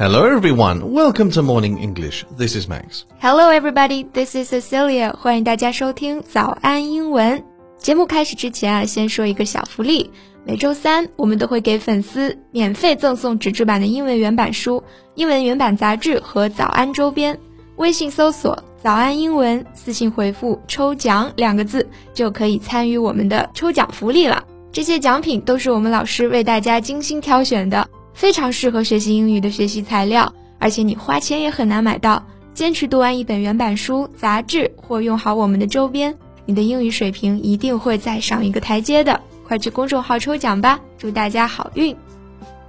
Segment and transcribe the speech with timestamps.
[0.00, 2.24] Hello everyone, welcome to Morning English.
[2.38, 3.04] This is Max.
[3.20, 5.14] Hello everybody, this is Cecilia.
[5.14, 7.44] 欢迎大家收听早安英文。
[7.76, 10.10] 节目开始之前啊，先说一个小福利。
[10.46, 14.82] 每周三我们都会给粉丝免费赠送纸质版的英文原版书、
[15.16, 17.38] 英文原版杂志和早安周边。
[17.76, 24.44] 微信搜索“早安英文”，私信回复“抽奖”两个字，就可以参与我们的抽奖福利了。
[24.72, 27.86] 这些奖品都是我们老师为大家精心挑选的。
[28.13, 32.25] 非常适合学习英语的学习材料，而且你花钱也很难买到。
[32.53, 39.19] 坚持读完一本原版书、杂志，或用好我们的周边，你的英语水平一定会再上一个台阶的。
[39.45, 41.95] 快去公众号抽奖吧，祝大家好运！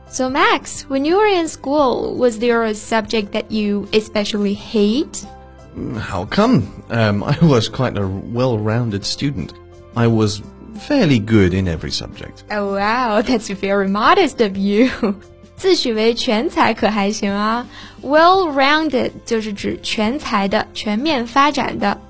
[0.08, 5.24] So Max, when you were in school, was there a subject that you especially hate?
[5.98, 6.62] How come?
[6.90, 9.50] Um, I was quite a well-rounded student.
[9.94, 10.42] I was
[10.88, 12.44] fairly good in every subject.
[12.50, 14.90] Oh wow, that's very modest of you.
[15.60, 17.66] 自诩为全才可还行啊？
[18.02, 22.00] Well-rounded 就是指全才的、全面发展的。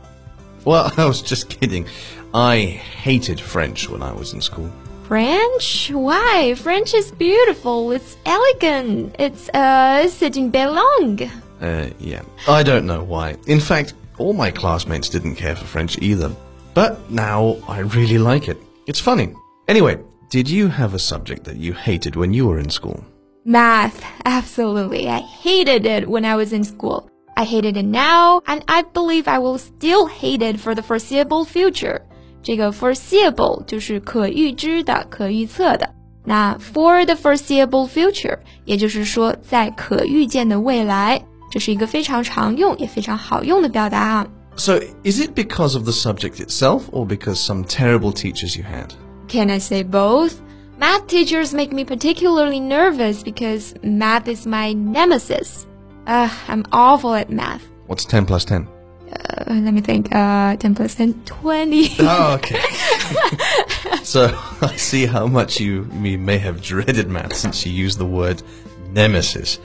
[0.64, 1.86] Well, I was just kidding.
[2.33, 4.69] I hated French when I was in school.
[5.09, 5.92] French?
[5.92, 6.55] Why?
[6.56, 7.92] French is beautiful.
[7.92, 9.14] It's elegant.
[9.19, 11.31] It's uh, c'est une belle langue.
[11.62, 12.22] Uh, yeah.
[12.48, 13.36] I don't know why.
[13.47, 16.31] In fact, all my classmates didn't care for French either.
[16.75, 18.59] But now I really like it.
[18.89, 19.33] It's funny.
[19.69, 23.03] Anyway, did you have a subject that you hated when you were in school?
[23.45, 25.09] Math, absolutely.
[25.09, 27.09] I hated it when I was in school.
[27.36, 31.45] I hated it now, and I believe I will still hate it for the foreseeable
[31.45, 32.00] future.
[32.42, 35.89] 这个 foreseeable 就是可预知的、可预测的。
[36.25, 44.27] 那 for the foreseeable future，也就是说在可预见的未来，这是一个非常常用也非常好用的表达啊。
[44.56, 48.92] So, is it because of the subject itself or because some terrible teachers you had?
[49.28, 50.33] Can I say both?
[50.82, 55.68] Math teachers make me particularly nervous because math is my nemesis.
[56.08, 57.64] Uh, I'm awful at math.
[57.86, 58.68] What's 10 plus 10?
[58.68, 60.12] Uh, let me think.
[60.12, 61.88] Uh, 10 plus 10, 20.
[62.00, 62.59] Oh, okay.
[64.03, 68.08] so I see how much you, you may have dreaded math since you used the
[68.08, 68.41] word
[68.90, 69.59] nemesis.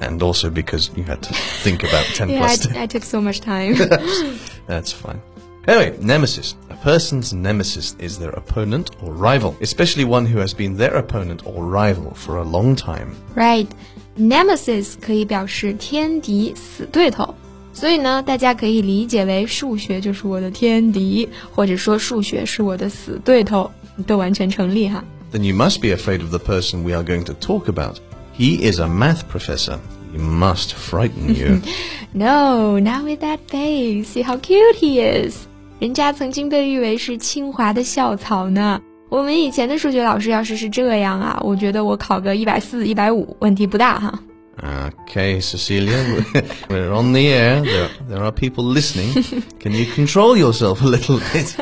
[0.00, 2.76] And also because you had to think about 10 yeah, plus 10.
[2.76, 3.74] I, I took so much time.
[4.68, 5.20] That's fine.
[5.65, 6.55] Anyway, nemesis.
[6.69, 11.41] A person's nemesis is their opponent or rival, especially one who has been their opponent
[11.45, 13.15] or rival for a long time.
[13.35, 13.67] Right.
[14.17, 17.35] Nemesis 可以表示天敌、死对头，
[17.73, 23.69] 所以呢，大家可以理解为数学就是我的天敌，或者说数学是我的死对头，
[24.05, 25.03] 都完全成立哈。
[25.33, 27.97] Then you must be afraid of the person we are going to talk about.
[28.37, 29.77] He is a math professor.
[30.13, 31.61] He must frighten you.
[32.13, 34.07] no, not with that face.
[34.07, 35.45] See how cute he is.
[35.81, 38.81] 人家曾经被誉为是清华的校草呢。
[39.09, 44.19] 我们以前的数学老师要是是这样啊，我觉得我考个一百四、一百五问题不大哈。
[44.59, 46.03] Okay, Cecilia,
[46.67, 47.61] we're on the air.
[47.61, 49.43] There, there are people listening.
[49.59, 51.55] Can you control yourself a little bit?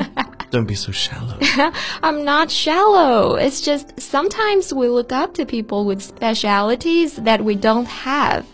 [0.50, 1.38] Don't be so shallow.
[2.01, 3.35] I'm not shallow.
[3.35, 8.46] It's just sometimes we look up to people with specialities that we don't have.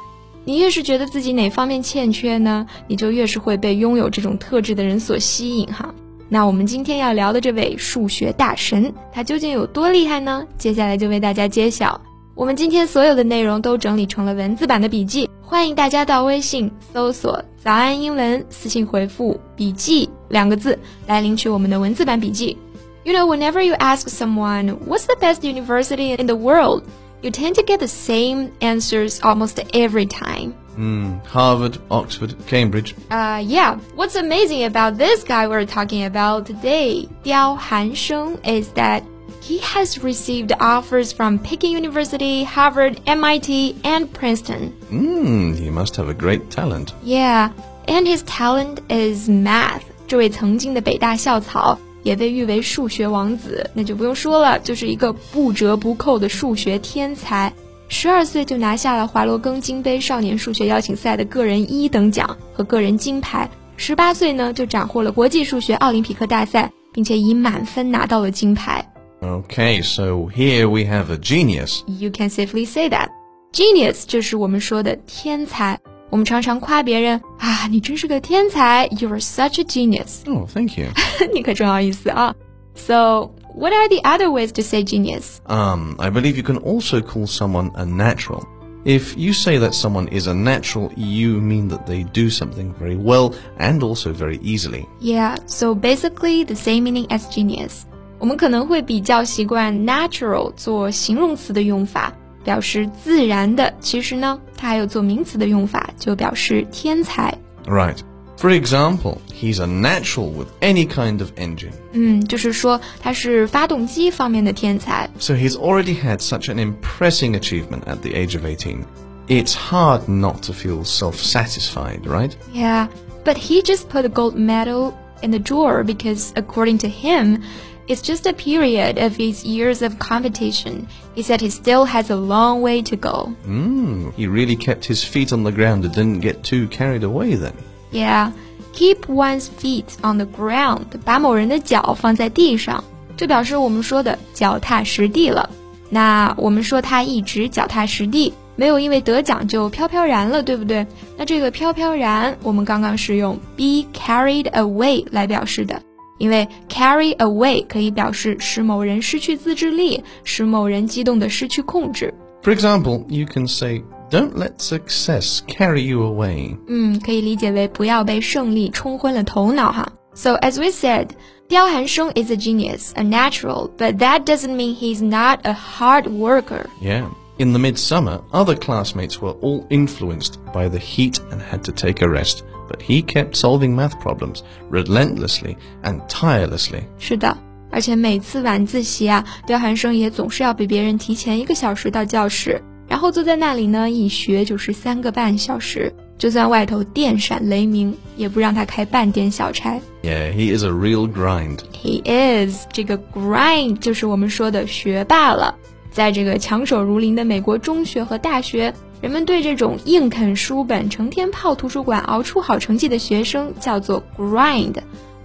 [0.47, 5.93] 你越是觉得自己哪方面欠缺呢，你就越是会被拥有这种特质的人所吸引哈。
[6.29, 10.47] 那我们今天要聊的这位数学大神，他究竟有多厉害呢？
[10.57, 12.01] 接下来就为大家揭晓。
[12.37, 22.57] 我们今天所有的内容都整理成了文字版的笔记，欢迎大家到微信搜索“早安英文”，私信回复“笔记”两个字来领取我们的文字版笔记。
[23.03, 26.83] You know, whenever you ask someone what's the best university in the world.
[27.26, 30.56] you tend to get the same answers almost every time.
[30.76, 32.96] Mm, Harvard, Oxford, Cambridge.
[33.10, 33.78] Uh, yeah.
[33.96, 39.04] What's amazing about this guy we're talking about today, Diao Hansheng, is that
[39.42, 44.70] he has received offers from Peking University, Harvard, MIT, and Princeton.
[44.90, 46.94] Hmm, he must have a great talent.
[47.04, 47.52] Yeah,
[47.88, 49.86] and his talent is math.
[50.08, 57.53] 这位曾经的北大校草 也被誉为数学王子，那就不用说了，就是一个不折不扣的数学天才。
[57.89, 68.89] 十二岁就拿下了华罗庚金杯少年数学邀请赛的个人一等奖和个人金牌，十八岁呢就斩获了国际数学奥林匹克大赛，并且以满分拿到了金牌。
[69.21, 71.81] Okay, so here we have a genius.
[71.89, 73.09] You can safely say that.
[73.53, 75.81] Genius 就是我们说的天才。
[76.16, 80.22] 我们常常夸别人啊，你真是个天才，You are such a genius.
[80.26, 80.88] Oh, thank you.
[81.34, 82.36] 你可真好意思啊。
[82.76, 85.40] So, what are the other ways to say genius?
[85.48, 88.44] Um, I believe you can also call someone a natural.
[88.84, 92.98] If you say that someone is a natural, you mean that they do something very
[92.98, 94.88] well and also very easily.
[95.00, 97.84] Yeah, so basically the same meaning as genius.
[98.18, 102.12] 我们可能会比较习惯 natural 做形容词的用法。
[102.46, 107.38] 表示自然的，其实呢，它还有做名词的用法，就表示天才。
[107.66, 107.98] Right.
[108.38, 111.74] For example, he's a natural with any kind of engine.
[111.92, 115.08] 嗯，就是说他是发动机方面的天才。
[115.20, 118.84] So he's already had such an impressing achievement at the age of 18.
[119.28, 122.32] It's hard not to feel self-satisfied, right?
[122.52, 122.88] Yeah,
[123.24, 127.44] but he just put a gold medal in the drawer because, according to him,
[127.88, 130.88] it's just a period of his years of competition.
[131.16, 133.34] He said he still has a long way to go.
[133.48, 137.36] Mm, he really kept his feet on the ground and didn't get too carried away
[137.36, 137.54] then.
[137.92, 138.32] Yeah,
[138.74, 140.86] keep one's feet on the ground.
[141.04, 142.84] 把某人的脚放在地上，
[143.18, 145.50] 就表示我们说的脚踏实地了。
[145.90, 150.88] 那我们说他一直脚踏实地，没有因为得奖就飘飘然了，对不对？
[151.18, 155.82] 那这个飘飘然，我们刚刚是用 be carried away 来表示的。
[156.18, 162.14] 因为 carry away 可以表示使某人失去自制力，使某人激动的失去控制。
[162.44, 166.58] For example, you can say, don't let success carry you away.
[166.68, 169.92] 嗯，可以理解为不要被胜利冲昏了头脑哈。
[170.14, 171.10] So as we said,
[171.48, 176.66] 刁寒生 is a genius, a natural, but that doesn't mean he's not a hard worker.
[176.82, 177.06] Yeah.
[177.39, 182.03] In the midsummer, other classmates were all influenced by the heat and had to take
[182.03, 184.41] a rest, but he kept solving math problems
[184.71, 186.85] relentlessly and tirelessly.
[186.99, 187.37] 是的，
[187.71, 195.93] 而且每次晚自习啊，刁晗生也总是要比别人提前一个小时到教室，然后坐在那里呢，一学就是三个半小时。
[196.19, 199.79] 就算外头电闪雷鸣，也不让他开半点小差。
[200.03, 201.59] Yeah, he is a real grind.
[201.75, 205.55] He is 这个 grind 就是我们说的学霸了。
[205.97, 214.75] 在这个强手如林的美国中学和大学，人们对这种硬啃书本、成天泡图书馆、熬出好成绩的学生叫做 grind，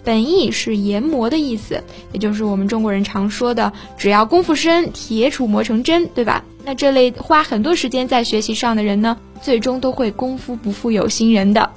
[0.01, 1.83] 本意是研磨的意思，
[2.13, 6.41] 也就是我们中国人常说的“只要功夫深，铁杵磨成针”，对吧？
[6.63, 11.69] 那这类花很多时间在学习上的人呢，最终都会功夫不负有心人的。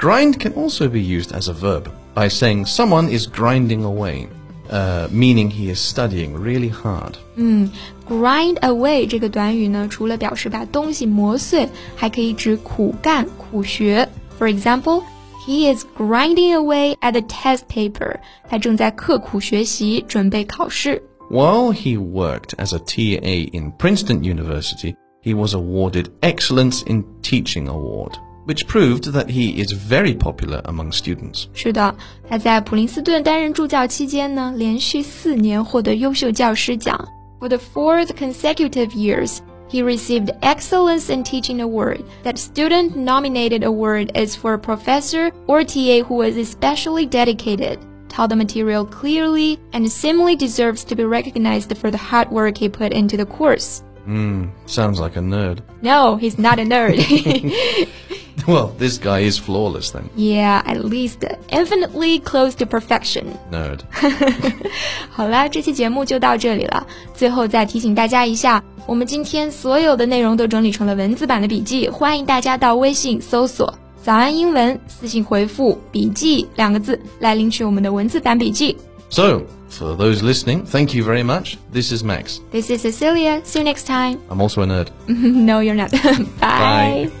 [0.00, 4.26] Grind can also be used as a verb by saying someone is grinding away,
[4.69, 7.13] uh, meaning he is studying really hard.
[7.35, 7.69] 嗯，
[8.07, 14.07] grind away 这个短语呢，除了表示把东西磨碎，还可以指苦干、苦学。
[14.39, 15.03] For example,
[15.45, 18.17] he is grinding away at the test paper.
[18.49, 21.01] 他正在刻苦学习，准备考试。
[21.29, 27.67] While he worked as a TA in Princeton University, he was awarded Excellence in Teaching
[27.67, 28.13] Award,
[28.45, 31.47] which proved that he is very popular among students.
[31.53, 31.93] 是的，
[32.29, 37.07] 他在普林斯顿担任助教期间呢，连续四年获得优秀教师奖。
[37.39, 39.39] For the fourth consecutive years,
[39.69, 42.03] he received Excellence in Teaching Award.
[42.23, 48.37] That student-nominated award is for a professor or TA who was especially dedicated, taught the
[48.37, 53.17] material clearly, and simply deserves to be recognized for the hard work he put into
[53.17, 53.83] the course.
[54.05, 55.59] Hmm, sounds like a nerd.
[55.81, 56.97] No, he's not a nerd.
[58.47, 60.09] Well, this guy is flawless then.
[60.15, 63.25] yeah, at least infinitely close to perfection.
[63.51, 63.81] Nerd.
[65.09, 66.87] 好啦，这期节目就到这里了。
[67.13, 78.77] 最后再提醒大家一下，我们今天所有的内容都整理成了文字版的笔记，欢迎大家到微信搜索“早安英文”，私信回复“笔记”两个字来领取我们的文字版笔记。
[79.09, 81.55] So, for those listening, thank you very much.
[81.73, 82.39] This is Max.
[82.51, 83.41] This is Cecilia.
[83.43, 84.19] See you next time.
[84.29, 84.87] I'm also a nerd.
[85.07, 85.91] no, you're not.
[86.39, 87.09] Bye.
[87.09, 87.20] Bye.